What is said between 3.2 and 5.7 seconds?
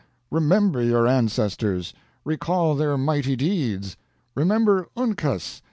deeds! Remember Uncas!